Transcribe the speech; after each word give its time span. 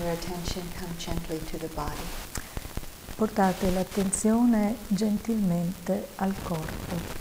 your 0.00 0.12
attention 0.12 0.62
come 0.78 0.96
gently 0.98 1.38
to 1.50 1.58
the 1.58 1.68
body. 1.74 2.06
Portate 3.16 3.70
l'attenzione 3.70 4.76
gentilmente 4.88 6.08
al 6.16 6.34
corpo. 6.42 7.18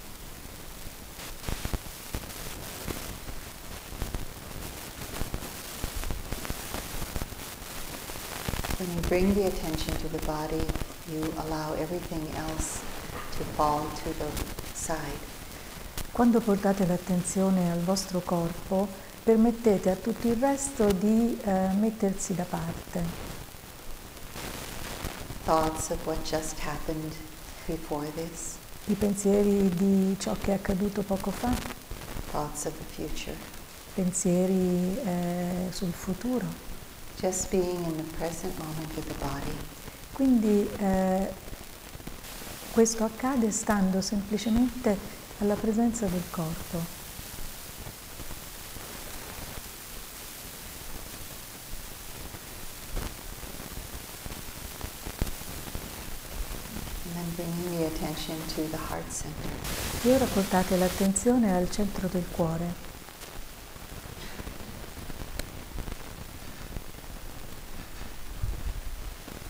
When 8.78 8.94
you 8.94 9.02
bring 9.10 9.34
the 9.34 9.48
attention 9.48 9.94
to 9.98 10.08
the 10.08 10.26
body, 10.26 10.66
you 11.12 11.34
allow 11.40 11.74
everything 11.74 12.26
else 12.38 12.80
to 13.38 13.44
fall 13.56 13.86
to 14.04 14.14
the 14.18 14.32
side. 14.74 15.20
Quando 16.14 16.40
portate 16.40 16.86
l'attenzione 16.86 17.72
al 17.72 17.80
vostro 17.80 18.22
corpo, 18.22 18.88
permettete 19.30 19.92
a 19.92 19.96
tutto 19.96 20.28
il 20.28 20.38
resto 20.38 20.92
di 20.92 21.38
eh, 21.44 21.68
mettersi 21.78 22.34
da 22.34 22.46
parte. 22.46 23.04
I 28.86 28.94
pensieri 28.96 29.70
di 29.70 30.16
ciò 30.18 30.36
che 30.42 30.50
è 30.50 30.54
accaduto 30.56 31.04
poco 31.04 31.30
fa, 31.30 31.54
pensieri 33.94 35.00
eh, 35.04 35.68
sul 35.70 35.92
futuro. 35.92 36.48
Quindi 40.12 40.70
eh, 40.80 41.34
questo 42.72 43.04
accade 43.04 43.52
stando 43.52 44.02
semplicemente 44.02 44.98
alla 45.38 45.54
presenza 45.54 46.08
del 46.08 46.24
corpo. 46.32 46.98
And 57.20 57.38
then 57.38 57.52
bringing 57.54 57.78
the 57.78 57.86
attention 57.88 58.38
to 58.56 58.62
the 58.70 58.78
heart 58.78 58.78
center. 58.78 58.79
E 60.04 60.14
ora 60.14 60.26
portate 60.26 60.78
l'attenzione 60.78 61.56
al 61.56 61.70
centro 61.70 62.08
del 62.08 62.26
cuore. 62.32 62.88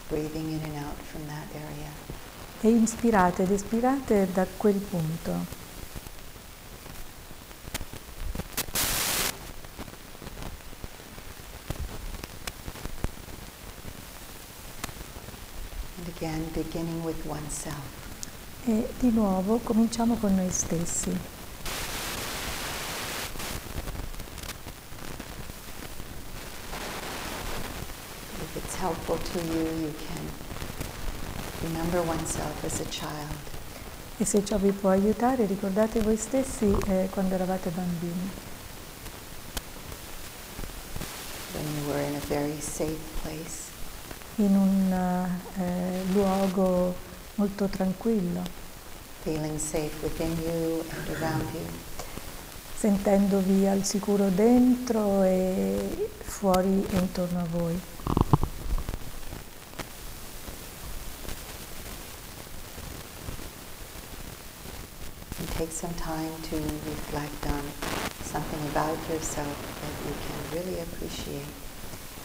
breathing 0.09 0.51
in 0.51 0.61
and 0.63 0.75
out 0.85 0.97
from 0.97 1.25
that 1.27 1.47
area. 1.53 1.91
E 2.61 2.69
inspirate 2.69 3.43
ed 3.43 3.51
espirate 3.51 4.27
da 4.33 4.45
quel 4.57 4.79
punto. 4.79 5.57
And 15.97 16.07
again, 16.07 16.49
beginning 16.53 17.03
with 17.03 17.25
oneself. 17.25 17.98
E 18.69 18.87
di 18.99 19.09
nuovo 19.09 19.57
cominciamo 19.63 20.13
con 20.17 20.35
noi 20.35 20.51
stessi. 20.51 21.09
If 28.39 28.55
it's 28.57 28.75
helpful 28.75 29.17
to 29.17 29.39
you, 29.39 29.63
you 29.63 29.91
can 30.05 30.21
remember 31.63 32.01
oneself 32.07 32.63
as 32.63 32.79
a 32.79 32.85
child. 32.89 33.33
E 34.17 34.25
se 34.25 34.45
ciò 34.45 34.57
vi 34.57 34.71
può 34.71 34.91
aiutare, 34.91 35.47
ricordate 35.47 36.01
voi 36.01 36.17
stessi 36.17 36.71
eh, 36.85 37.07
quando 37.09 37.33
eravate 37.33 37.71
bambini, 37.71 38.29
when 41.55 41.65
you 41.75 41.87
were 41.91 42.05
in 42.07 42.13
a 42.13 42.25
very 42.27 42.61
safe 42.61 42.99
place, 43.23 43.71
in 44.35 44.55
un 44.55 44.93
eh, 45.57 46.03
luogo 46.13 47.07
molto 47.35 47.67
tranquillo, 47.67 48.58
feeling 49.29 49.59
safe 49.59 49.93
within 50.01 50.31
you 50.41 50.83
and 50.89 51.21
around 51.21 51.45
you. 51.53 51.61
sentendovi 52.75 53.67
al 53.67 53.83
sicuro 53.83 54.29
dentro 54.29 55.21
e 55.21 56.09
fuori 56.23 56.83
e 56.89 56.97
intorno 56.97 57.39
a 57.39 57.45
voi. 57.51 57.79
And 65.37 65.47
take 65.57 65.71
some 65.71 65.93
time 65.95 66.31
to 66.49 66.55
reflect 66.85 67.45
on 67.45 67.61
something 68.23 68.61
about 68.71 68.97
yourself 69.09 69.55
that 69.81 69.95
you 70.07 70.13
can 70.25 70.57
really 70.57 70.79
appreciate. 70.81 71.67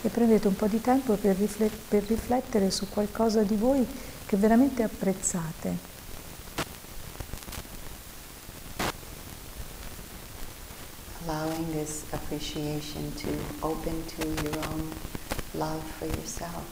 E 0.03 0.09
prendete 0.09 0.47
un 0.49 0.57
po' 0.57 0.69
di 0.69 0.81
tempo 0.81 1.17
per, 1.17 1.37
rifle- 1.37 1.71
per 1.89 2.05
riflettere 2.05 2.71
su 2.71 2.89
qualcosa 2.89 3.43
di 3.43 3.57
voi 3.57 3.87
che 4.25 4.37
veramente 4.37 4.83
apprezzate. 4.83 5.93
Allowing 11.27 11.73
this 11.73 12.03
appreciation 12.25 13.13
to 13.15 13.29
open 13.61 14.05
to 14.17 14.27
your 14.43 14.57
own 14.69 14.91
love 15.53 15.81
for 15.99 16.07
yourself. 16.09 16.63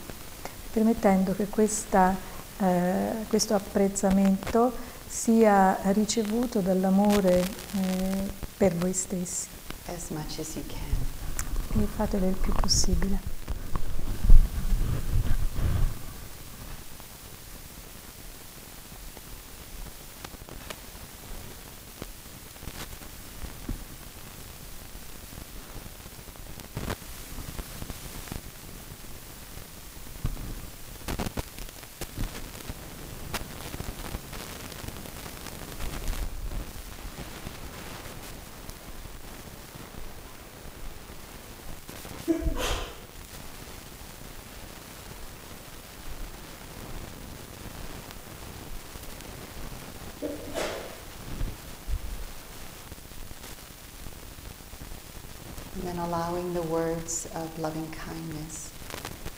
permettendo 0.72 1.34
che 1.34 1.46
questa, 1.48 2.16
eh, 2.58 3.26
questo 3.28 3.54
apprezzamento 3.54 4.72
sia 5.06 5.78
ricevuto 5.92 6.60
dall'amore 6.60 7.40
eh, 7.74 8.30
per 8.56 8.74
voi 8.76 8.94
stessi 8.94 9.46
as 9.86 10.08
much 10.08 10.38
as 10.38 10.54
you 10.54 10.64
can. 10.66 11.82
e 11.82 11.86
fatelo 11.86 12.26
il 12.28 12.36
più 12.36 12.52
possibile. 12.52 13.41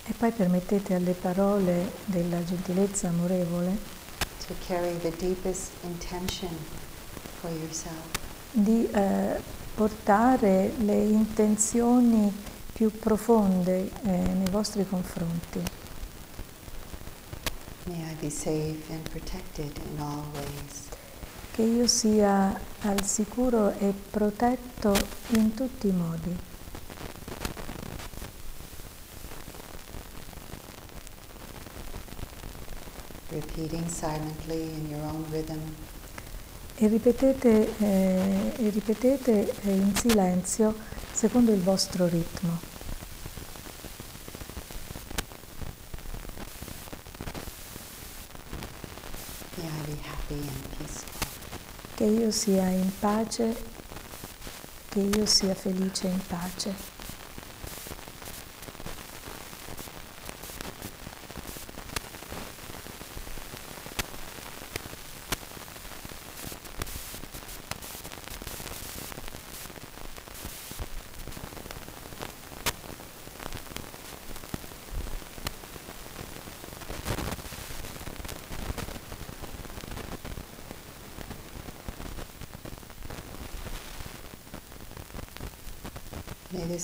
E 0.07 0.13
poi 0.19 0.31
permettete 0.33 0.95
alle 0.95 1.13
parole 1.13 1.93
della 2.05 2.45
gentilezza 2.45 3.09
amorevole 3.09 3.77
to 4.47 4.55
carry 4.67 4.97
the 4.99 5.11
deepest 5.19 5.71
intention 5.83 6.51
for 7.41 7.51
yourself. 7.51 8.23
di 8.57 8.89
eh, 8.89 9.41
portare 9.75 10.73
le 10.79 10.95
intenzioni 10.95 12.33
più 12.73 12.91
profonde 12.97 13.91
eh, 14.05 14.11
nei 14.11 14.49
vostri 14.51 14.87
confronti. 14.87 15.61
May 17.87 17.99
I 17.99 18.15
be 18.21 18.31
safe 18.31 18.93
and 18.93 19.09
protected 19.11 19.73
in 19.93 20.01
all 20.01 20.25
ways. 20.35 20.89
Che 21.53 21.63
io 21.63 21.87
sia 21.89 22.59
al 22.83 23.05
sicuro 23.05 23.71
e 23.79 23.93
protetto 24.11 24.97
in 25.31 25.55
tutti 25.55 25.89
i 25.89 25.93
modi. 25.93 26.37
Repeating 33.31 33.33
silently 33.33 33.33
in 33.33 33.33
your 33.33 33.33
own 33.33 33.33
rhythm 33.33 33.43
E 36.77 36.89
ripetete, 36.89 37.77
eh, 37.79 38.53
e 38.57 38.69
ripetete 38.69 39.55
eh, 39.63 39.71
in 39.71 39.95
silenzio 39.95 40.75
secondo 41.13 41.53
il 41.53 41.61
vostro 41.61 42.07
ritmo. 42.09 42.59
May 49.57 49.67
I 49.67 49.85
be 49.87 49.99
happy 50.03 50.35
and 50.35 50.77
peaceful. 50.77 51.13
Che 51.95 52.05
io 52.05 52.31
sia 52.33 52.69
in 52.71 52.91
pace, 52.99 53.57
che 54.89 54.99
io 54.99 55.27
sia 55.27 55.55
felice 55.55 56.09
in 56.09 56.21
pace. 56.27 56.93
May 86.53 86.63
this 86.69 86.84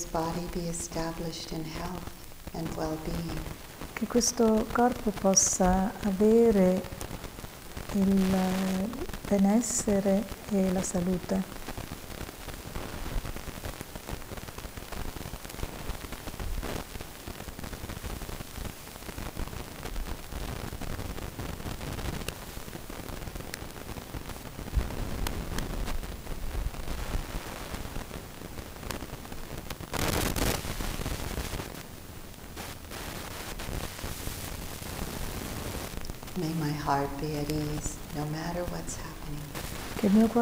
Che 3.93 4.07
questo 4.07 4.65
corpo 4.71 5.11
possa 5.11 5.91
avere 6.03 6.81
il 7.93 8.33
eh, 8.33 8.89
benessere 9.27 10.23
e 10.49 10.71
la 10.73 10.81
salute. 10.81 11.60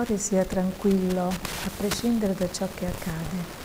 Cuore 0.10 0.18
sia 0.18 0.44
tranquillo 0.44 1.28
a 1.28 1.70
prescindere 1.78 2.34
da 2.34 2.52
ciò 2.52 2.68
che 2.74 2.88
accade. 2.88 3.58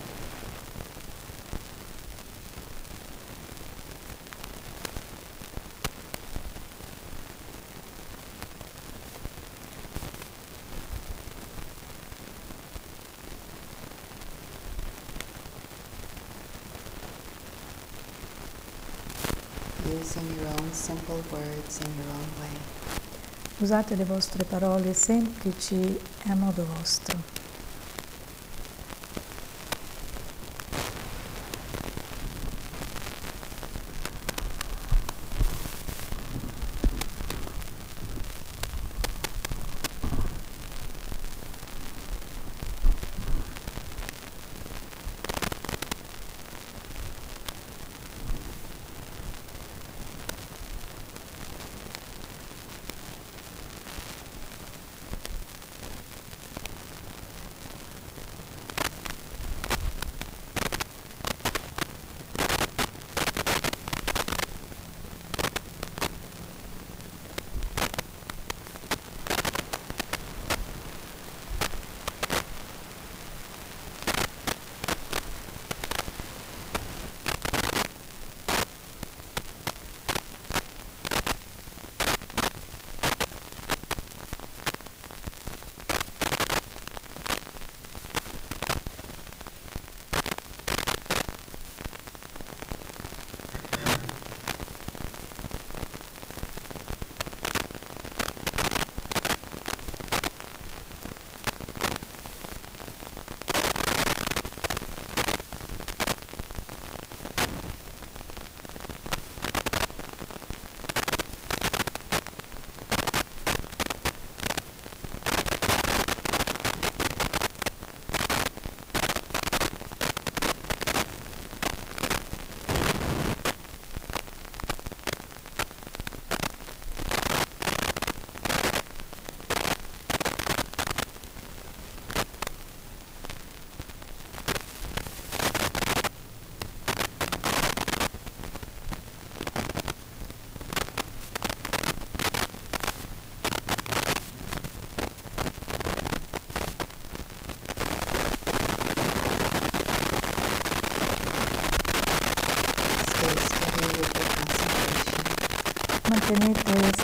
Using 19.87 20.37
your 20.37 20.49
own 20.49 20.73
simple 20.73 21.23
words 21.31 21.79
in 21.79 21.95
your 21.97 22.09
own 22.11 22.29
way. 22.41 23.04
Usate 23.59 23.95
le 23.95 24.05
vostre 24.05 24.43
parole 24.43 24.93
semplici 24.95 25.77
e 25.77 26.31
a 26.31 26.35
modo 26.35 26.67
vostro. 26.77 27.44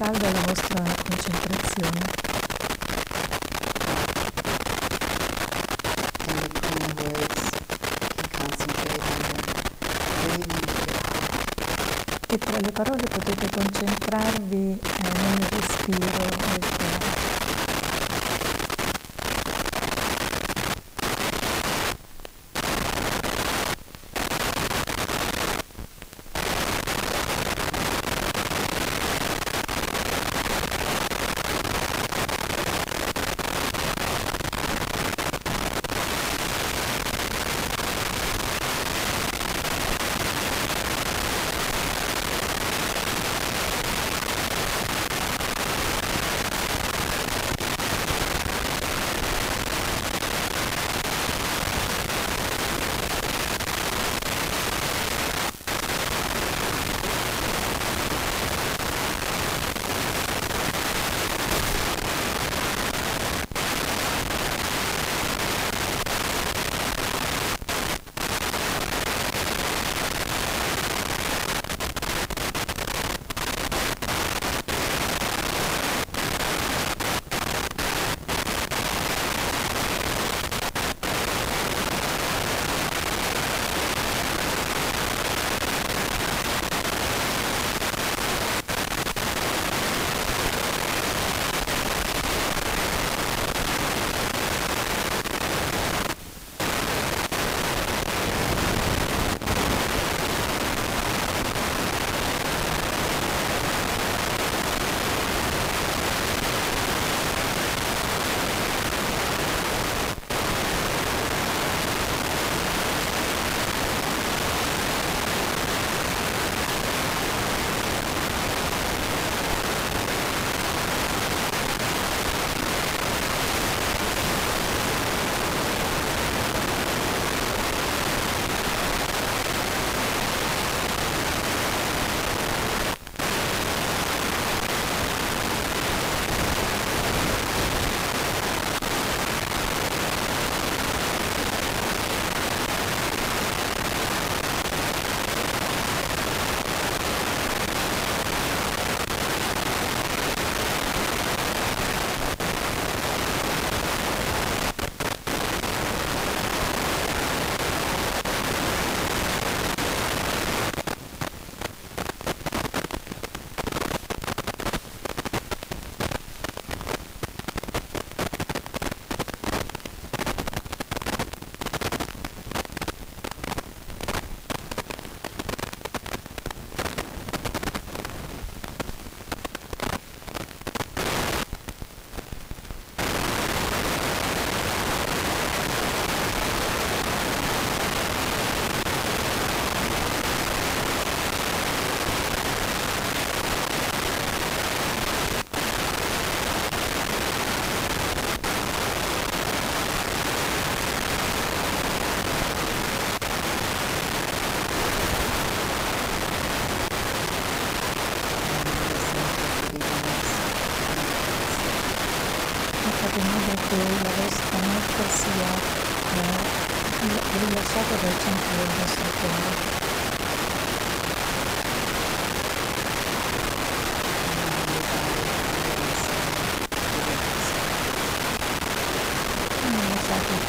Breathing 0.00 0.24
of 0.24 0.72
your 0.72 0.82
heart. 0.82 1.10
e 12.32 12.38
tra 12.38 12.60
le 12.60 12.70
parole 12.70 13.02
potete 13.02 13.48
concentrarvi 13.50 14.78
eh, 14.80 15.02
nel 15.02 15.46
respiro 15.50 16.79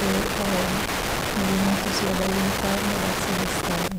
the 0.02 0.08
or 0.08 1.46
moving 1.46 1.78
to 1.84 1.94
see 1.94 2.08
about 2.08 2.30
uniform 2.30 2.90
or 2.90 3.00
that's 3.02 3.26
the 3.26 3.46
style. 3.46 3.91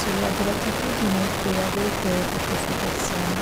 sulla 0.00 0.30
gratitudine 0.32 1.28
che 1.42 1.50
avete 1.50 2.10
per 2.32 2.40
queste 2.48 2.72
persone. 2.80 3.40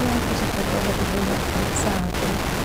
E 0.00 0.08
anche 0.08 0.34
sotto 0.40 0.62
quello 0.70 0.92
che 0.96 1.04
voi 1.12 1.28
apprezzate, 1.36 2.61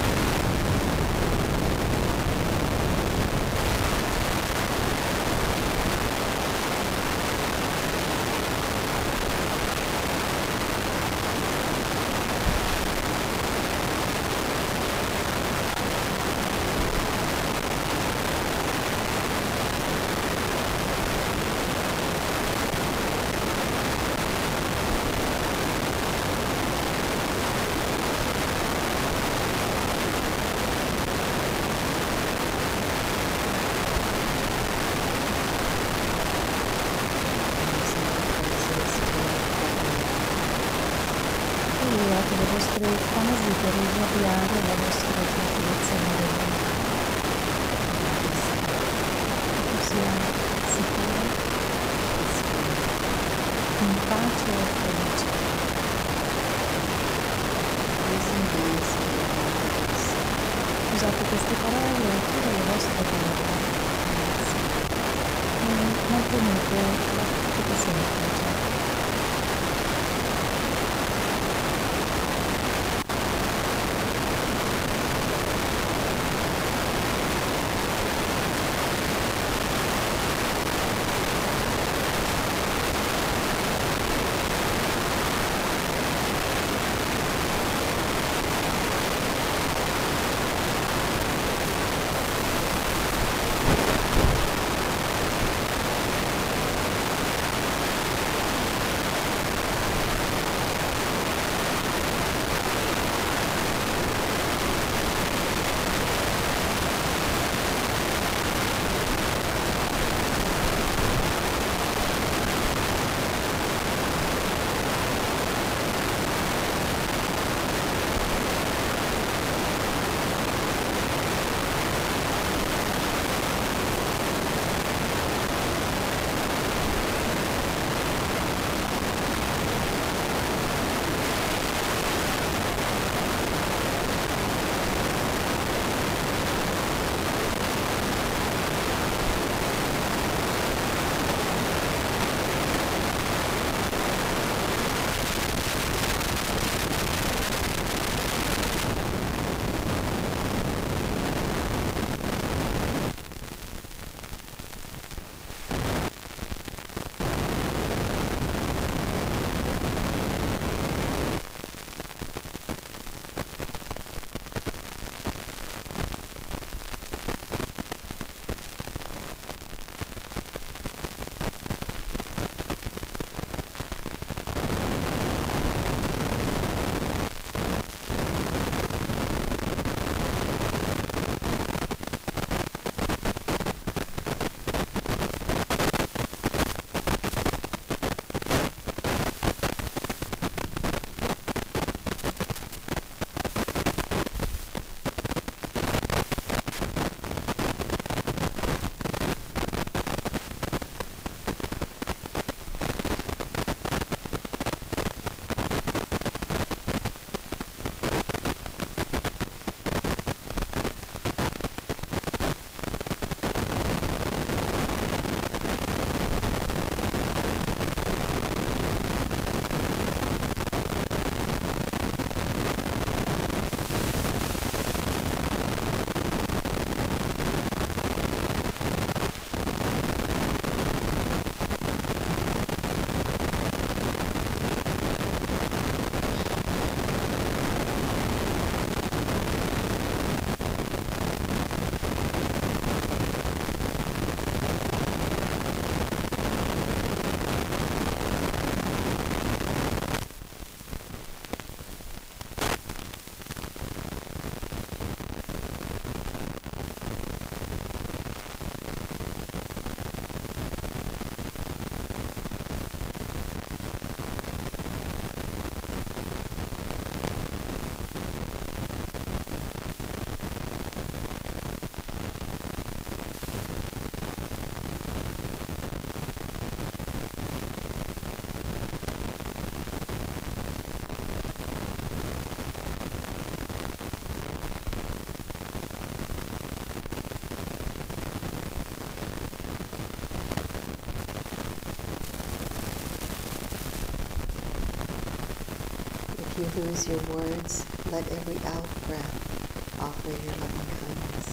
lose 296.78 297.08
your 297.08 297.22
words, 297.34 297.86
let 298.12 298.24
every 298.32 298.58
out 298.68 298.88
breath 299.08 300.00
offer 300.00 300.30
your 300.30 300.56
loving 300.62 300.90
kindness. 301.00 301.48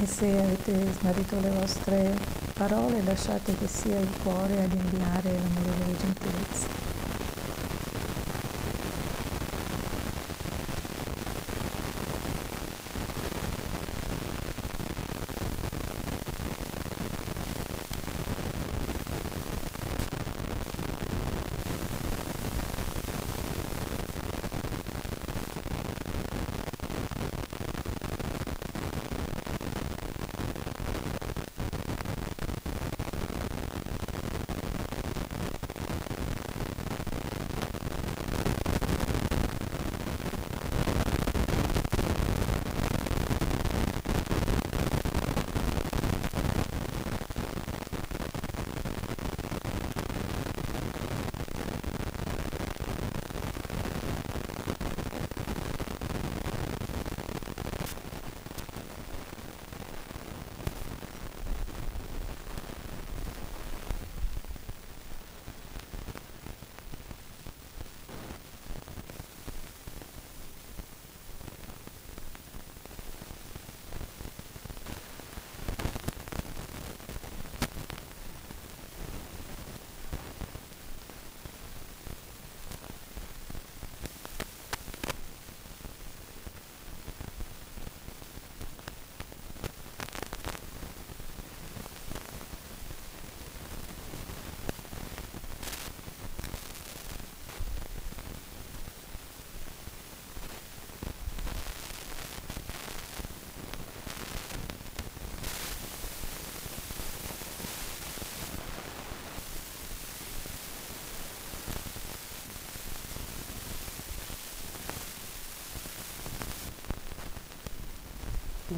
E 0.00 0.06
se 0.06 0.38
avete 0.38 0.92
smarrito 0.98 1.40
le 1.40 1.50
vostre 1.50 2.16
parole, 2.54 3.02
lasciate 3.02 3.56
che 3.56 3.66
sia 3.66 3.98
il 3.98 4.08
cuore 4.22 4.62
ad 4.62 4.72
inviare 4.72 5.32
l'amorevole 5.32 5.96
gentilezza. 5.98 6.81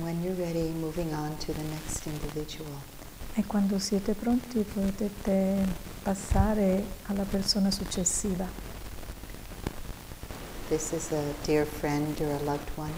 When 0.02 0.22
you're 0.22 0.36
ready, 0.36 0.70
moving 0.80 1.12
on 1.12 1.36
to 1.38 1.52
the 1.52 1.62
next 1.62 2.06
individual. 2.06 2.80
E 3.34 3.44
quando 3.44 3.78
siete 3.78 4.14
pronti 4.14 4.60
potete 4.62 5.66
passare 6.02 6.84
alla 7.06 7.24
persona 7.24 7.70
successiva. 7.70 8.46
This 10.68 10.92
is 10.92 11.10
a 11.12 11.20
dear 11.44 11.66
friend 11.66 12.18
or 12.20 12.30
a 12.40 12.42
loved 12.44 12.70
one. 12.76 12.92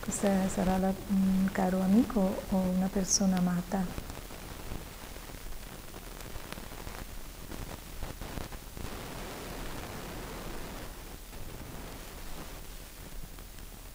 Questa 0.00 0.48
sarà 0.48 0.78
la- 0.78 0.92
un 1.10 1.48
caro 1.52 1.80
amico 1.80 2.42
o 2.50 2.56
una 2.76 2.88
persona 2.92 3.38
amata. 3.38 3.84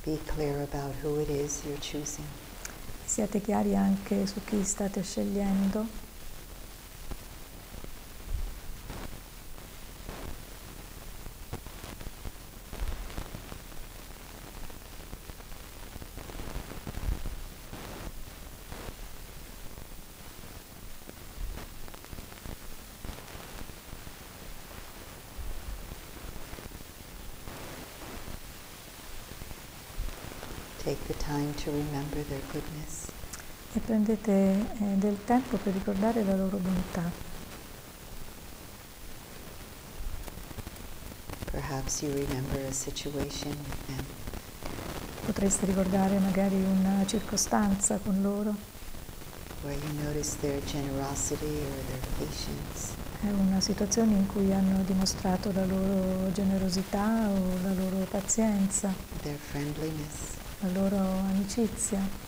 Be 0.08 0.16
clear 0.26 0.64
about 0.64 0.96
who 1.02 1.20
it 1.20 1.28
is 1.28 1.64
you're 1.66 1.78
choosing. 1.80 2.24
Siate 3.06 3.42
chiari 3.42 3.76
anche 3.76 4.26
su 4.26 4.40
chi 4.46 4.64
state 4.64 5.04
scegliendo. 5.04 6.06
Take 30.88 31.06
the 31.08 31.16
time 31.16 31.54
to 31.68 31.74
remember 31.74 32.24
their 32.30 32.42
goodness. 32.54 33.08
e 33.74 33.80
prendete 33.80 34.32
eh, 34.32 34.96
del 34.96 35.18
tempo 35.26 35.58
per 35.58 35.74
ricordare 35.74 36.24
la 36.24 36.36
loro 36.36 36.58
bontà. 36.58 37.12
Perhaps 41.52 42.02
you 42.02 42.12
remember 42.14 42.66
a 42.68 42.72
situation 42.72 43.52
with 43.52 43.86
them. 43.86 44.06
Potreste 45.26 45.66
ricordare 45.66 46.18
magari 46.20 46.56
una 46.56 47.06
circostanza 47.06 47.98
con 47.98 48.22
loro, 48.22 48.56
where 49.64 49.78
you 49.78 50.04
notice 50.04 50.38
their 50.40 50.64
generosity 50.64 51.46
or 51.46 51.84
their 51.88 52.00
patience, 52.18 52.94
è 53.22 53.30
una 53.30 53.60
situazione 53.60 54.14
in 54.14 54.26
cui 54.28 54.54
hanno 54.54 54.82
dimostrato 54.84 55.52
la 55.52 55.66
loro 55.66 56.32
generosità 56.32 57.28
o 57.28 57.58
la 57.62 57.74
loro 57.74 58.06
pazienza, 58.10 58.94
their 59.22 59.38
friendliness. 59.38 60.37
La 60.62 60.70
loro 60.80 60.98
amicizia. 61.30 62.27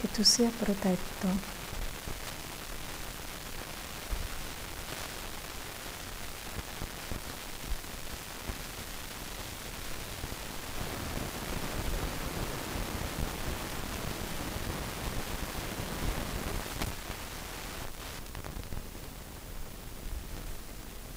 Che 0.00 0.08
tu 0.12 0.22
sia 0.22 0.50
protetto, 0.58 1.28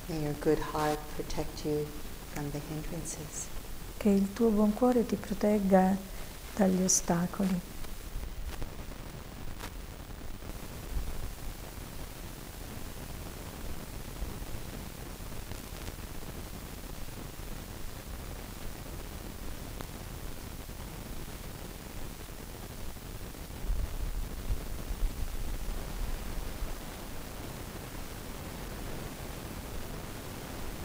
May 0.10 0.24
your 0.24 0.34
good 0.40 0.60
heart 0.60 1.00
protect 1.16 1.66
you 1.66 1.86
from 2.34 2.52
the 2.52 2.60
hindrances. 2.70 3.48
che 3.98 4.10
il 4.10 4.32
tuo 4.34 4.50
buon 4.50 4.74
cuore 4.74 5.06
ti 5.06 5.16
protegga 5.16 5.98
dagli 6.58 6.84
ostacoli. 6.84 7.62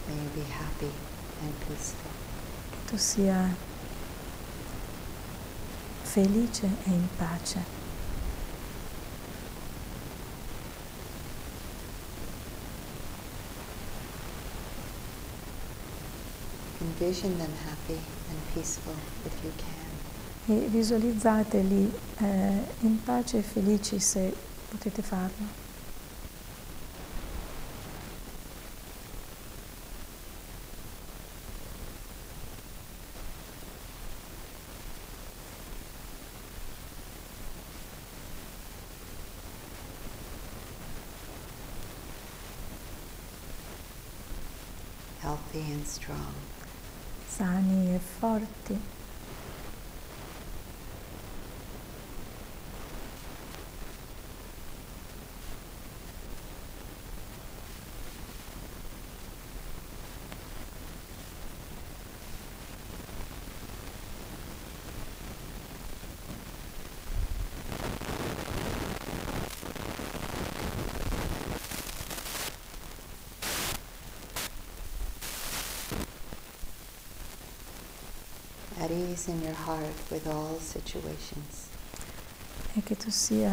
May 0.07 0.13
you 0.13 0.29
be 0.35 0.41
happy 0.41 0.91
and 1.41 1.53
peaceful. 1.67 2.11
To 2.89 2.97
see 2.99 3.23
sia 3.23 3.72
felice 6.13 6.67
e 6.85 6.91
in 6.91 7.07
pace. 7.17 7.57
Envision 16.81 17.35
them 17.39 17.51
happy 17.65 17.99
and 18.29 18.53
peaceful 18.53 18.93
if 19.25 19.43
you 19.43 19.51
can. 19.57 20.55
E 20.55 20.67
visualizzateli 20.67 21.91
eh, 22.17 22.67
in 22.81 23.01
pace 23.03 23.39
e 23.39 23.41
felici 23.41 23.99
se 23.99 24.31
potete 24.69 25.01
farlo. 25.01 25.62
Healthy 45.23 45.71
and 45.71 45.87
strong. 45.87 46.33
sani 47.27 47.95
e 47.95 47.99
forti. 48.19 48.77
In 79.25 79.41
your 79.41 79.55
heart 79.55 80.11
with 80.11 80.27
all 80.27 80.59
situations. 80.59 81.69
e 82.75 82.81
che 82.83 82.97
tu 82.97 83.09
sia 83.09 83.51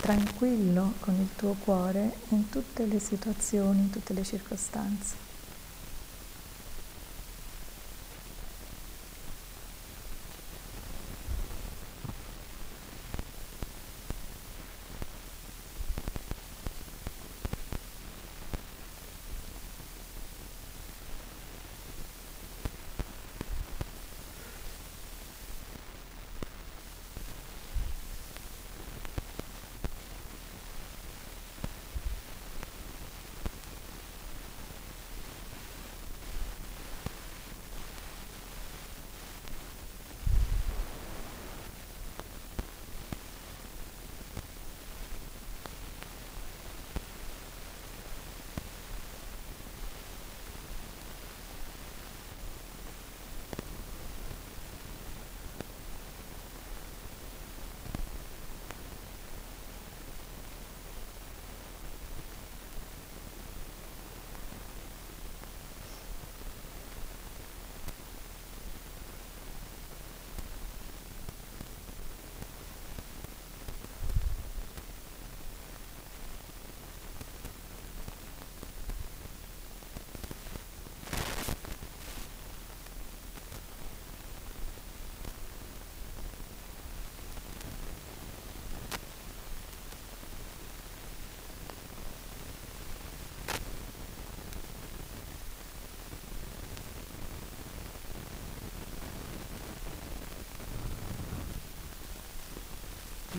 tranquillo 0.00 0.92
con 1.00 1.14
il 1.14 1.28
tuo 1.36 1.54
cuore 1.54 2.12
in 2.28 2.48
tutte 2.50 2.84
le 2.86 2.98
situazioni, 2.98 3.80
in 3.80 3.90
tutte 3.90 4.12
le 4.12 4.24
circostanze. 4.24 5.30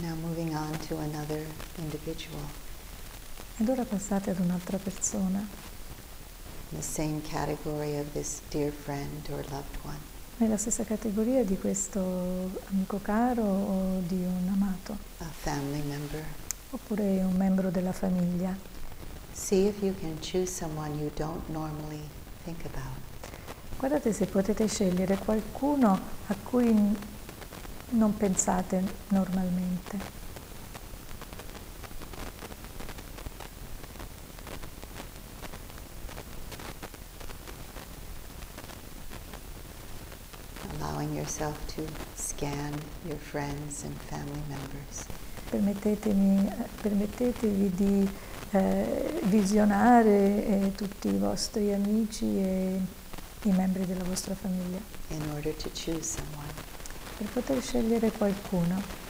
Now 0.04 0.16
moving 0.16 0.54
on 0.54 0.78
to 0.89 0.98
another 0.98 1.46
individual 1.78 2.42
Ed 3.58 3.70
ora 3.70 3.86
passate 3.86 4.32
ad 4.32 4.39
un'altra 4.39 4.78
persona, 4.78 5.39
in 6.72 6.78
the 6.78 6.84
same 6.84 7.22
category 7.22 7.98
of 7.98 8.12
this 8.12 8.42
dear 8.50 8.70
friend 8.70 9.26
or 9.30 9.46
loved 9.50 9.78
one. 9.84 9.98
nella 10.39 10.58
stessa 10.58 10.84
categoria 10.84 11.46
di 11.46 11.58
questo 11.58 12.52
amico 12.70 13.00
caro 13.02 13.44
o 13.44 14.00
di 14.06 14.26
un 14.26 14.50
amato, 14.52 14.98
a 15.20 15.26
family 15.26 15.82
member. 15.84 16.22
oppure 16.72 17.24
un 17.24 17.36
membro 17.38 17.70
della 17.70 17.94
famiglia. 17.94 18.58
See 19.32 19.68
if 19.68 19.82
you 19.82 19.96
can 19.98 20.18
choose 20.20 20.52
someone 20.52 20.98
you 21.00 21.12
don't 21.16 21.48
normally 21.48 22.02
think 22.44 22.66
about. 22.66 22.98
Guardate 23.78 24.12
se 24.12 24.26
potete 24.26 24.68
scegliere 24.68 25.18
qualcuno 25.18 25.98
a 26.28 26.36
cui 26.44 26.74
non 27.93 28.15
pensate 28.17 28.84
normalmente. 29.10 30.21
allowing 40.79 41.15
yourself 41.15 41.58
to 41.75 41.86
scan 42.15 42.73
your 43.06 43.17
friends 43.17 43.84
and 43.84 43.95
family 44.10 44.41
members. 44.47 45.06
Permettetemi, 45.49 46.47
eh, 46.47 46.67
permettetevi 46.82 47.71
di 47.75 48.10
eh, 48.51 49.21
visionare 49.23 50.45
eh, 50.45 50.71
tutti 50.75 51.10
i 51.10 51.17
vostri 51.17 51.73
amici 51.73 52.25
e 52.25 52.79
i 53.43 53.51
membri 53.51 53.86
della 53.86 54.03
vostra 54.03 54.34
famiglia 54.36 54.79
in 55.10 55.21
order 55.34 55.53
to 55.53 55.69
choose 55.69 56.03
someone. 56.03 56.42
Per 57.17 57.28
poter 57.28 57.62
scegliere 57.62 58.12
qualcuno. 58.12 59.02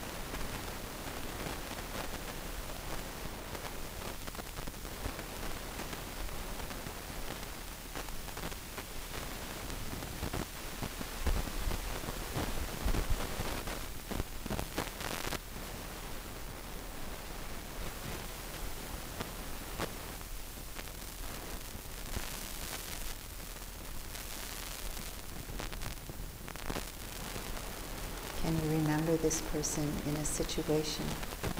Can 28.43 28.57
you 28.57 28.77
remember 28.77 29.15
this 29.33 29.41
person 29.51 29.91
in 30.07 30.15
a 30.17 30.25
situation 30.25 31.05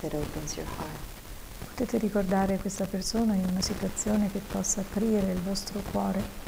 that 0.02 0.14
opens 0.14 0.56
your 0.56 0.68
heart? 0.78 1.00
Potete 1.70 1.98
ricordare 1.98 2.58
questa 2.58 2.86
persona 2.86 3.34
in 3.34 3.46
una 3.50 3.62
situazione 3.62 4.30
che 4.32 4.40
possa 4.40 4.82
aprire 4.82 5.32
il 5.32 5.40
vostro 5.40 5.82
cuore. 5.92 6.44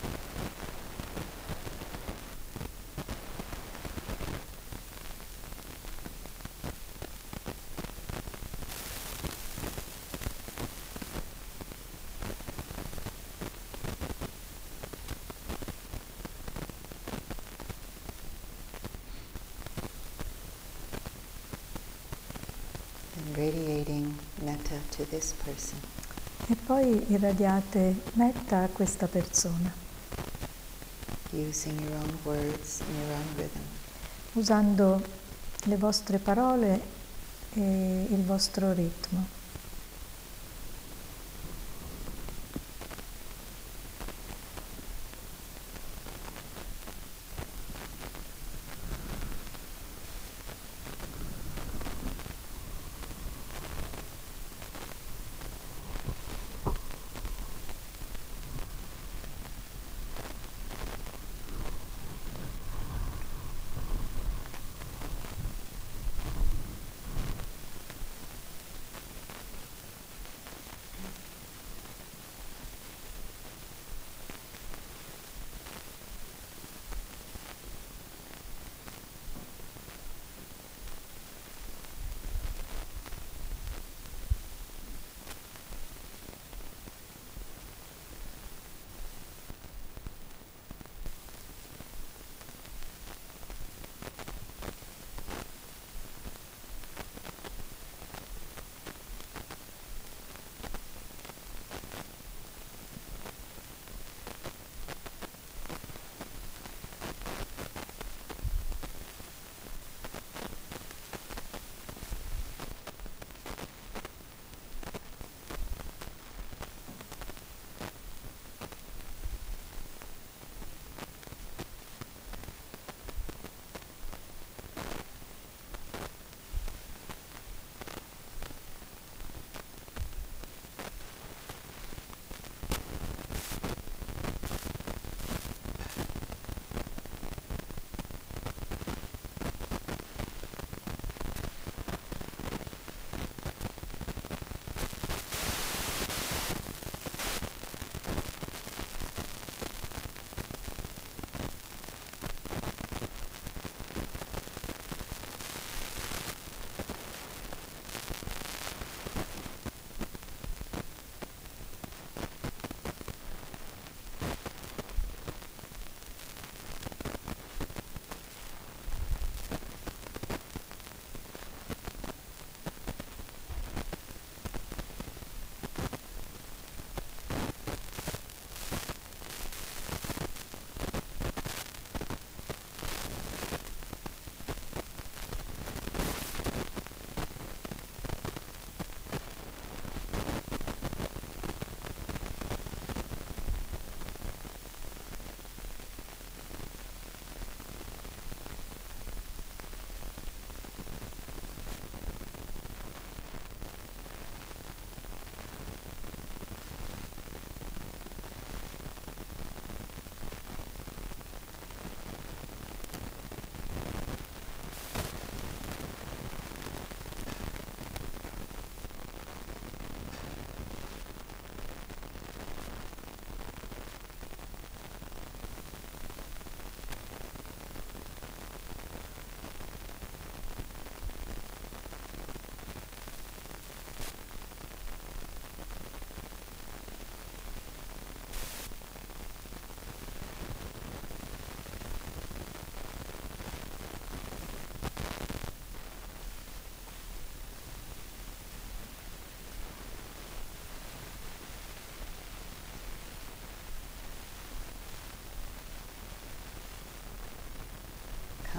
metta 24.45 24.75
to 24.91 25.05
this 25.09 25.33
person. 25.43 25.79
E 26.47 26.54
poi 26.65 27.05
irradiate 27.09 27.95
metta 28.13 28.63
a 28.63 28.67
questa 28.67 29.05
persona, 29.05 29.71
words 32.23 32.81
usando 34.33 35.01
le 35.65 35.77
vostre 35.77 36.17
parole 36.17 36.81
e 37.53 38.07
il 38.09 38.23
vostro 38.23 38.73
ritmo. 38.73 39.44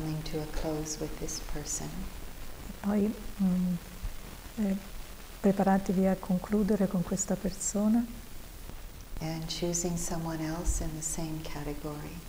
Coming 0.06 0.22
to 0.22 0.38
a 0.40 0.46
close 0.60 0.98
with 1.00 1.10
this 1.18 1.40
person. 1.52 1.88
E 2.68 2.72
poi 2.80 3.12
mm, 3.42 3.74
eh, 4.56 4.76
preparatevi 5.40 6.06
a 6.06 6.16
concludere 6.16 6.86
con 6.86 7.02
questa 7.02 7.34
persona 7.34 8.04
and 9.20 9.44
choosing 9.46 9.96
someone 9.96 10.44
else 10.44 10.82
in 10.84 10.90
the 10.94 11.02
same 11.02 11.40
category. 11.42 12.20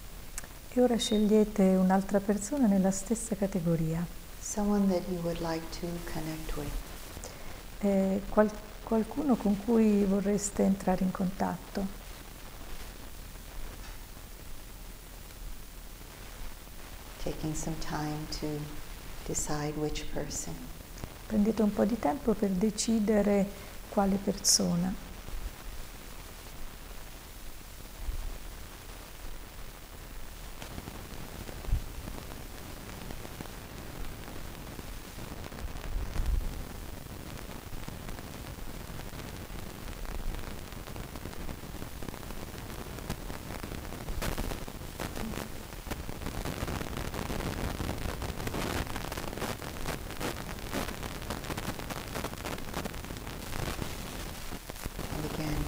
e 0.73 0.81
ora 0.81 0.97
scegliete 0.97 1.61
un'altra 1.75 2.19
persona 2.19 2.67
nella 2.67 2.91
stessa 2.91 3.35
categoria, 3.35 4.05
Someone 4.39 4.87
that 4.87 5.03
you 5.09 5.19
would 5.21 5.39
like 5.41 5.65
to 5.79 5.87
connect 6.11 6.55
with. 6.55 6.71
Eh, 7.79 8.21
qual- 8.29 8.51
qualcuno 8.83 9.35
con 9.35 9.57
cui 9.65 10.03
vorreste 10.05 10.63
entrare 10.63 11.03
in 11.03 11.11
contatto. 11.11 12.05
Taking 17.47 17.63
some 17.63 17.79
time 17.79 18.27
to 18.41 18.59
decide 19.25 19.77
which 19.77 20.03
person. 20.11 20.53
Prendete 21.27 21.61
un 21.61 21.71
po' 21.71 21.85
di 21.85 21.97
tempo 21.97 22.33
per 22.33 22.49
decidere 22.49 23.47
quale 23.87 24.17
persona. 24.21 24.93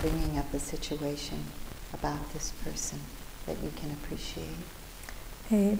Bringing 0.09 0.37
up 0.39 0.51
a 0.53 0.59
situation 0.59 1.37
about 1.93 2.31
this 2.33 2.51
person 2.63 2.99
that 3.45 3.55
you 3.61 3.71
can 3.75 3.91
appreciate. 3.91 4.77
E 5.49 5.77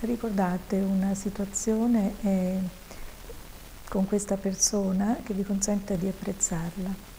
ricordate 0.00 0.76
una 0.76 1.14
situazione 1.14 2.14
eh, 2.22 2.58
con 3.88 4.06
questa 4.06 4.36
persona 4.36 5.18
che 5.22 5.34
vi 5.34 5.42
consente 5.42 5.96
di 5.96 6.08
apprezzarla. 6.08 7.11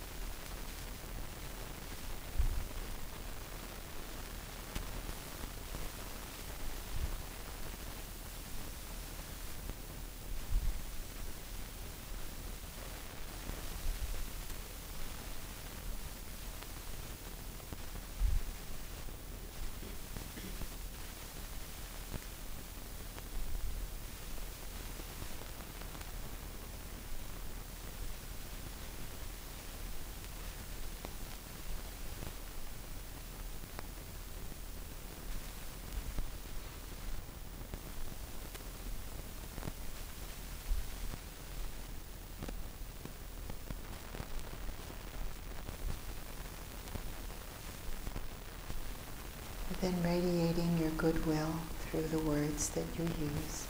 Radiating 50.01 50.77
your 50.79 50.91
goodwill 50.95 51.53
through 51.89 52.07
the 52.09 52.17
words 52.27 52.69
that 52.69 52.85
you 52.97 53.05
use. 53.19 53.65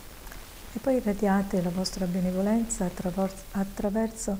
E 0.73 0.79
poi 0.79 0.95
irradiate 0.95 1.61
la 1.61 1.69
vostra 1.69 2.05
benevolenza 2.05 2.89
attraverso 3.51 4.37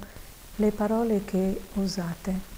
le 0.56 0.72
parole 0.72 1.26
che 1.26 1.62
usate. 1.74 2.53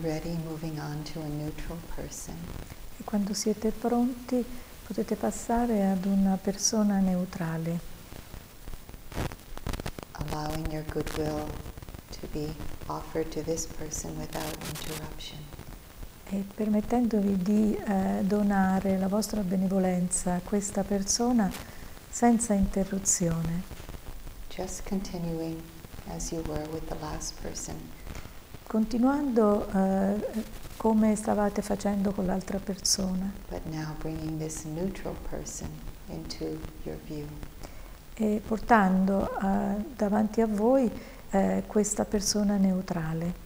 Ready. 0.00 0.36
E 2.98 3.04
quando 3.04 3.34
siete 3.34 3.70
pronti 3.70 4.44
potete 4.86 5.16
passare 5.16 5.86
ad 5.86 6.04
una 6.04 6.36
persona 6.40 6.98
neutrale, 6.98 7.78
allowing 10.12 10.70
your 10.72 10.84
goodwill 10.92 11.46
to 12.20 12.26
be 12.32 12.54
offered 12.86 13.28
to 13.30 13.42
this 13.42 13.66
person 13.66 14.16
without 14.18 14.54
interruption. 14.68 15.38
e 16.28 16.44
permettendovi 16.54 17.36
di 17.40 17.76
eh, 17.76 18.22
donare 18.24 18.98
la 18.98 19.06
vostra 19.06 19.42
benevolenza 19.42 20.34
a 20.34 20.40
questa 20.42 20.82
persona 20.82 21.50
senza 22.10 22.54
interruzione, 22.54 23.62
Just 24.48 24.88
continuing 24.88 25.60
as 26.08 26.30
you 26.32 26.42
were 26.48 26.66
with 26.72 26.86
the 26.88 26.96
last 27.00 27.34
person. 27.42 27.74
Continuando 28.76 29.66
eh, 29.72 30.20
come 30.76 31.16
stavate 31.16 31.62
facendo 31.62 32.12
con 32.12 32.26
l'altra 32.26 32.58
persona 32.58 33.32
e 38.12 38.42
portando 38.46 39.30
eh, 39.40 39.82
davanti 39.96 40.42
a 40.42 40.46
voi 40.46 40.90
eh, 41.30 41.62
questa 41.66 42.04
persona 42.04 42.58
neutrale. 42.58 43.45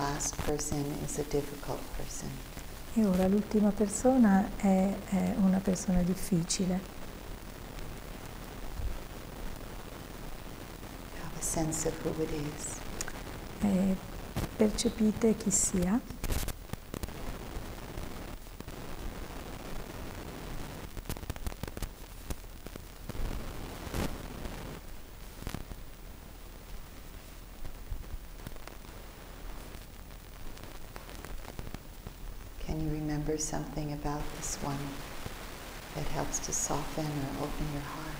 Last 0.00 0.34
person 0.46 0.82
is 1.04 1.18
a 1.18 1.24
difficult 1.24 1.80
person. 1.96 2.30
E 2.94 3.04
ora 3.04 3.28
l'ultima 3.28 3.70
persona 3.70 4.48
è, 4.56 4.94
è 5.10 5.34
una 5.38 5.58
persona 5.58 6.02
difficile. 6.02 6.80
Have 11.22 11.38
a 11.38 11.42
sense 11.42 11.86
of 11.86 11.94
who 12.04 12.22
it 12.22 12.30
is. 12.30 12.78
E 13.60 13.96
percepite 14.56 15.36
chi 15.36 15.50
sia. 15.50 16.00
Can 32.70 32.80
you 32.80 32.90
remember 32.90 33.36
something 33.70 33.92
about 33.92 34.22
this 34.36 34.58
one 34.62 34.78
that 35.94 36.06
helps 36.08 36.38
to 36.40 36.52
soften 36.52 37.04
or 37.04 37.44
open 37.44 37.66
your 37.72 37.82
heart? 37.82 38.18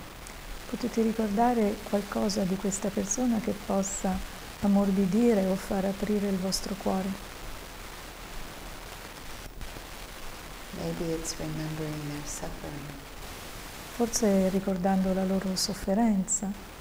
Potete 0.71 1.03
ricordare 1.03 1.77
qualcosa 1.89 2.45
di 2.45 2.55
questa 2.57 2.89
persona 2.89 3.41
che 3.41 3.53
possa 3.67 4.17
ammorbidire 4.61 5.47
o 5.47 5.57
far 5.57 5.85
aprire 5.85 6.29
il 6.29 6.37
vostro 6.37 6.75
cuore? 6.75 7.29
Maybe 10.83 11.13
it's 11.13 11.35
remembering 11.39 12.09
their 12.09 12.27
suffering. 12.27 12.87
Forse 13.97 14.49
ricordando 14.51 15.13
la 15.13 15.25
loro 15.25 15.57
sofferenza. 15.57 16.79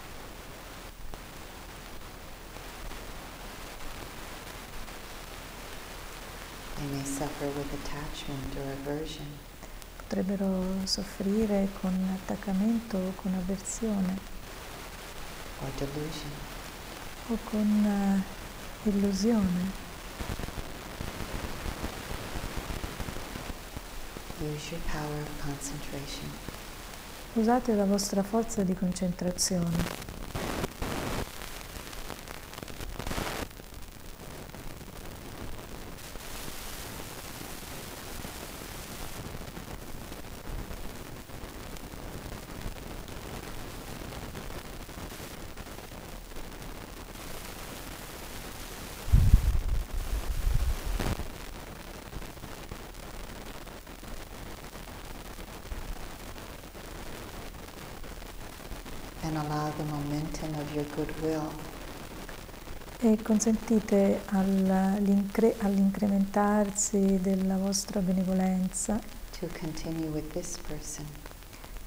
They 6.76 6.88
may 6.88 7.04
suffer 7.04 7.09
with 7.09 7.09
attachment 7.09 7.09
or 7.09 7.09
aversion. 7.09 7.09
Potrebbero 9.98 10.64
soffrire 10.86 11.68
con 11.82 11.94
attaccamento 12.14 12.98
o 12.98 13.12
con 13.16 13.34
avversione 13.34 14.18
o 17.28 17.38
con 17.44 17.86
eh, 17.86 18.90
illusione. 18.90 19.88
Use 24.42 24.72
your 24.72 24.82
power 24.90 25.22
of 25.22 25.44
concentration. 25.44 26.32
Usate 27.34 27.76
la 27.76 27.84
vostra 27.84 28.24
forza 28.24 28.64
di 28.64 28.74
concentrazione. 28.74 30.08
And 59.22 59.38
allow 59.38 59.70
the 59.78 59.84
momentum 59.84 60.56
of 60.56 60.74
your 60.74 60.86
goodwill 60.96 61.52
E 63.04 63.16
consentite 63.30 64.22
all'incre- 64.30 65.54
all'incrementarsi 65.60 67.20
della 67.22 67.58
vostra 67.58 68.00
benevolenza 68.00 69.00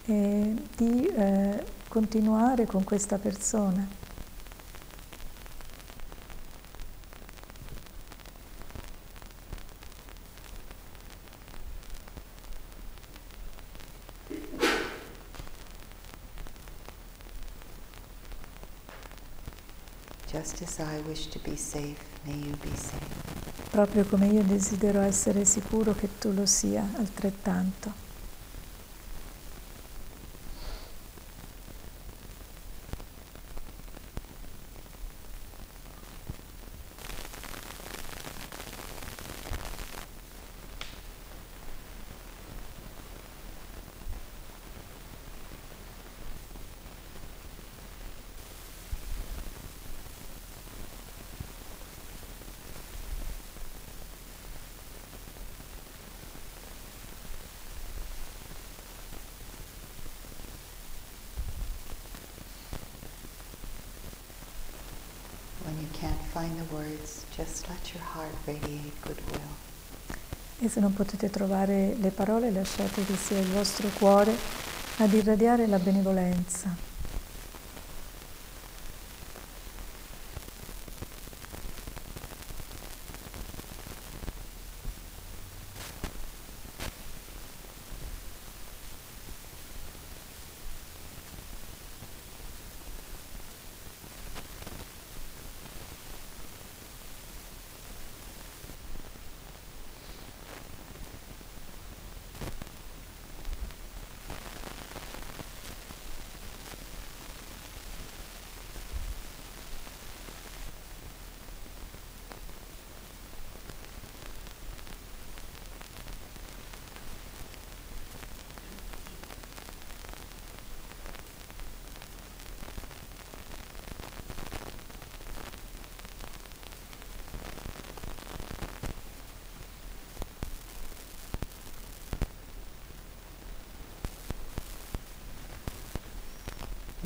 e 0.04 0.54
di 0.76 1.04
eh, 1.04 1.64
continuare 1.88 2.64
con 2.66 2.84
questa 2.84 3.18
persona. 3.18 3.84
Just 20.32 20.62
as 20.62 20.80
I 20.80 20.98
wish 21.06 21.26
to 21.26 21.38
be 21.40 21.56
safe, 21.56 21.98
may 22.24 22.32
you 22.32 22.56
be 22.56 22.74
safe. 22.74 23.70
Proprio 23.70 24.04
come 24.04 24.28
io 24.28 24.42
desidero 24.42 25.00
essere 25.00 25.44
sicuro 25.44 25.94
che 25.94 26.08
tu 26.18 26.32
lo 26.32 26.46
sia 26.46 26.88
altrettanto. 26.96 28.00
When 65.64 65.78
you 65.80 65.86
can't 65.92 66.20
find 66.34 66.58
the 66.58 66.74
words, 66.74 67.21
just 67.36 67.68
let 67.68 67.92
your 67.92 68.02
heart 68.14 68.34
radiate 68.46 68.92
goodwill. 69.00 69.40
E 70.60 70.68
se 70.68 70.80
non 70.80 70.92
potete 70.92 71.28
trovare 71.30 71.96
le 71.98 72.10
parole, 72.10 72.50
lasciate 72.50 73.04
che 73.04 73.16
sia 73.16 73.38
il 73.38 73.48
vostro 73.48 73.88
cuore 73.88 74.34
ad 74.98 75.12
irradiare 75.12 75.66
la 75.66 75.78
benevolenza. 75.78 76.91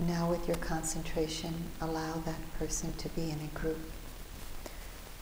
Now, 0.06 0.28
with 0.30 0.46
your 0.46 0.58
concentration, 0.58 1.52
allow 1.80 2.22
that 2.24 2.38
person 2.58 2.92
to 2.98 3.08
be 3.14 3.30
in 3.30 3.38
a 3.40 3.58
group. 3.58 3.78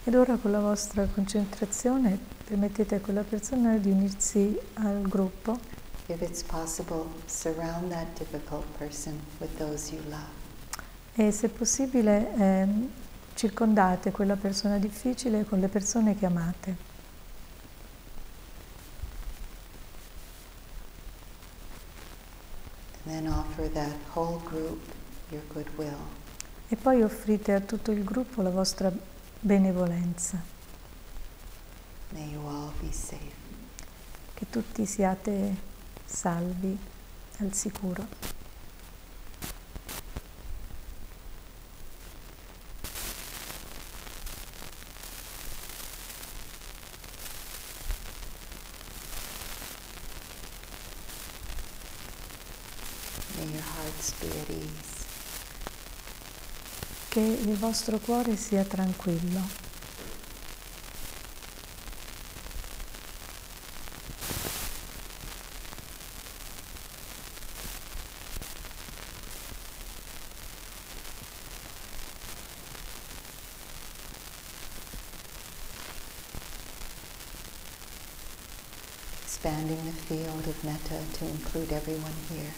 Ed 0.04 0.14
ora 0.14 0.36
con 0.36 0.50
la 0.50 0.60
vostra 0.60 1.06
concentrazione 1.06 2.18
permettete 2.44 2.96
a 2.96 3.00
quella 3.00 3.22
persona 3.22 3.78
di 3.78 3.90
unirsi 3.90 4.58
al 4.74 5.00
gruppo 5.08 5.58
If 6.08 6.20
it's 6.20 6.42
possible, 6.42 7.06
surround 7.26 7.90
that 7.90 8.06
difficult 8.18 8.66
person 8.76 9.18
with 9.38 9.56
those 9.56 9.90
you 9.94 10.02
love. 10.10 10.42
e 11.14 11.30
se 11.30 11.48
possibile 11.48 12.34
ehm, 12.36 12.90
circondate 13.34 14.10
quella 14.10 14.36
persona 14.36 14.76
difficile 14.78 15.44
con 15.44 15.60
le 15.60 15.68
persone 15.68 16.14
che 16.18 16.26
amate. 16.26 16.76
And 23.06 23.26
then 23.26 23.26
offer 23.64 23.74
that 23.74 23.96
whole 24.14 24.40
group 24.44 24.80
your 25.30 25.42
goodwill. 25.52 25.98
E 26.68 26.76
poi 26.76 27.02
offrite 27.02 27.52
a 27.52 27.60
tutto 27.60 27.90
il 27.90 28.04
gruppo 28.04 28.42
la 28.42 28.50
vostra 28.50 28.92
benevolenza. 29.40 30.42
May 32.10 32.30
you 32.30 32.46
all 32.46 32.72
be 32.80 32.92
safe. 32.92 33.42
che 34.34 34.46
tutti 34.50 34.84
siate 34.84 35.54
salvi 36.04 36.76
al 37.38 37.52
sicuro. 37.52 38.06
May 53.36 53.46
your 53.52 53.62
hearts 53.62 54.12
be 54.20 54.26
at 54.26 54.48
ease. 54.48 55.04
Che 57.08 57.20
il 57.20 57.53
vostro 57.64 57.96
cuore 57.96 58.36
sia 58.36 58.62
tranquillo. 58.62 59.40
Expanding 79.24 79.82
the 79.84 79.92
field 80.06 80.46
of 80.46 80.64
metta 80.64 80.98
to 81.16 81.24
include 81.24 81.72
everyone 81.72 82.12
here. 82.28 82.52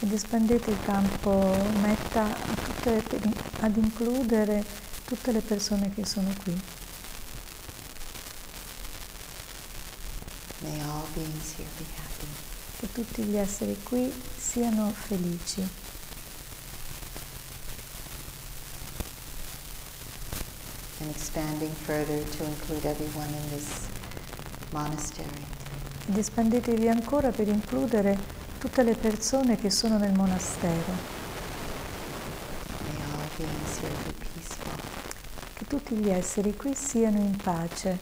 Ed 0.00 0.10
espandete 0.10 0.70
il 0.70 0.78
campo 0.84 1.54
metta 1.82 2.24
a 2.24 2.54
tutte- 2.82 3.41
ad 3.62 3.76
includere 3.76 4.64
tutte 5.04 5.32
le 5.32 5.40
persone 5.40 5.92
che 5.94 6.04
sono 6.04 6.32
qui. 6.42 6.60
Che 12.78 12.92
tutti 12.92 13.22
gli 13.22 13.36
esseri 13.36 13.78
qui 13.82 14.12
siano 14.36 14.90
felici. 14.90 15.60
And 21.00 21.10
expanding 21.10 21.72
further 21.84 22.22
to 22.36 22.44
include 22.44 22.84
everyone 22.88 23.28
in 23.28 23.50
this 23.50 23.86
monastery. 24.72 25.44
Ed 26.08 26.16
espandetevi 26.16 26.88
ancora 26.88 27.30
per 27.30 27.46
includere 27.48 28.18
tutte 28.58 28.82
le 28.82 28.94
persone 28.94 29.56
che 29.56 29.70
sono 29.70 29.98
nel 29.98 30.12
monastero. 30.12 31.20
May 32.80 33.00
all 33.00 33.28
beings 33.36 33.78
here 33.80 33.94
be 34.04 34.12
peaceful. 34.18 34.72
Che 35.54 35.64
tutti 35.92 36.04
gli 36.04 36.08
esseri 36.08 36.56
qui 36.56 36.74
siano 36.74 37.18
in 37.18 37.36
pace. 37.36 37.98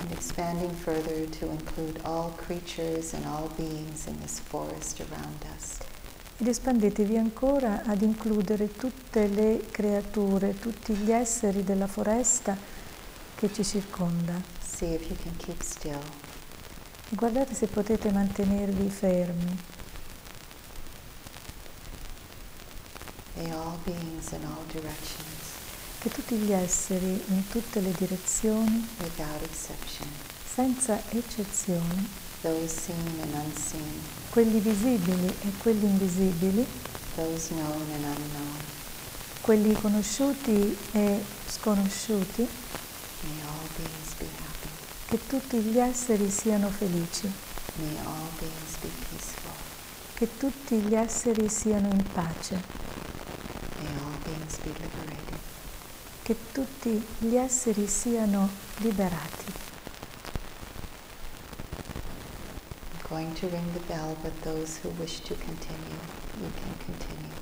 And 0.00 0.10
expanding 0.10 0.72
further 0.72 1.28
to 1.38 1.46
include 1.46 2.00
all 2.02 2.32
creatures 2.34 3.12
and 3.12 3.24
all 3.24 3.48
beings 3.56 4.06
in 4.06 4.18
this 4.20 4.40
forest 4.40 5.00
around 5.00 5.44
us. 5.56 5.78
Ed 6.38 6.48
espandetevi 6.48 7.16
ancora 7.16 7.82
ad 7.84 8.02
includere 8.02 8.72
tutte 8.72 9.28
le 9.28 9.64
creature, 9.70 10.58
tutti 10.58 10.94
gli 10.94 11.12
esseri 11.12 11.62
della 11.62 11.86
foresta 11.86 12.56
che 13.36 13.52
ci 13.52 13.64
circonda. 13.64 14.40
Guardate 17.10 17.54
se 17.54 17.66
potete 17.68 18.10
mantenervi 18.10 18.88
fermi. 18.90 19.76
May 23.38 23.52
all 23.52 23.78
beings 23.84 23.94
in 23.94 23.94
all 23.94 23.94
directions, 23.94 24.17
Che 26.00 26.10
tutti 26.10 26.34
gli 26.34 26.52
esseri 26.52 27.22
in 27.28 27.48
tutte 27.48 27.80
le 27.80 27.92
direzioni, 27.96 28.86
without 29.00 29.42
exception, 29.42 30.06
senza 30.54 31.00
eccezioni, 31.08 32.06
those 32.42 32.68
seen 32.68 33.20
and 33.22 33.32
unseen, 33.32 34.02
quelli 34.28 34.60
visibili 34.60 35.26
e 35.28 35.52
quelli 35.62 35.86
invisibili, 35.86 36.66
those 37.14 37.48
known 37.54 37.80
and 37.94 38.04
unknown, 38.04 38.58
quelli 39.40 39.72
conosciuti 39.72 40.76
e 40.92 41.24
sconosciuti, 41.48 42.46
may 43.22 43.40
all 43.46 43.68
beings 43.76 44.12
be 44.18 44.26
happy. 44.26 44.68
che 45.08 45.26
tutti 45.26 45.56
gli 45.58 45.78
esseri 45.78 46.30
siano 46.30 46.68
felici, 46.68 47.32
May 47.76 47.96
all 48.04 48.28
beings 48.38 48.76
be 48.82 48.88
peaceful. 49.08 49.52
che 50.14 50.36
tutti 50.36 50.76
gli 50.76 50.94
esseri 50.94 51.48
siano 51.48 51.88
in 51.88 52.04
pace, 52.12 52.62
be 54.62 54.70
liberated. 54.70 55.38
che 56.28 56.36
tutti 56.52 57.02
gli 57.20 57.36
esseri 57.36 57.86
siano 57.86 58.50
liberati. 58.80 59.44
I'm 62.92 63.08
going 63.08 63.32
to 63.38 63.48
ring 63.48 63.72
the 63.72 63.80
bell, 63.86 64.14
but 64.20 64.32
those 64.42 64.78
who 64.82 64.90
wish 64.98 65.20
to 65.20 65.34
continue, 65.36 65.96
you 66.38 66.50
can 66.52 66.76
continue. 66.84 67.32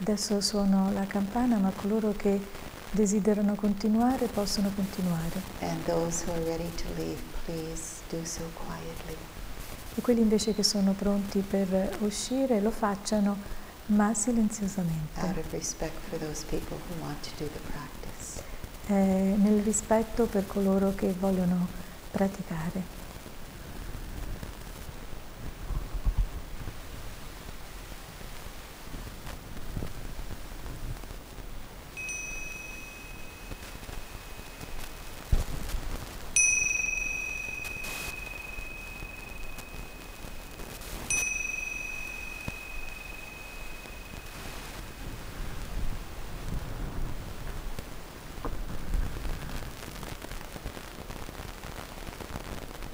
Adesso 0.00 0.40
suono 0.40 0.90
la 0.92 1.04
campana, 1.04 1.58
ma 1.58 1.70
coloro 1.70 2.12
che 2.16 2.40
desiderano 2.92 3.56
continuare 3.56 4.26
possono 4.28 4.70
continuare. 4.74 5.42
And 5.60 5.84
those 5.84 6.24
who 6.24 6.32
are 6.32 6.44
ready 6.44 6.70
to 6.76 6.84
leave, 6.96 7.20
please 7.44 8.00
do 8.08 8.24
so 8.24 8.40
quietly. 8.54 9.16
E 9.96 10.00
quelli 10.00 10.22
invece 10.22 10.54
che 10.54 10.62
sono 10.62 10.92
pronti 10.92 11.40
per 11.40 11.98
uscire 12.00 12.62
lo 12.62 12.70
facciano, 12.70 13.36
ma 13.86 14.14
silenziosamente, 14.14 15.20
eh, 18.86 18.94
nel 19.38 19.62
rispetto 19.62 20.26
per 20.26 20.46
coloro 20.46 20.94
che 20.94 21.12
vogliono 21.18 21.66
praticare. 22.10 23.02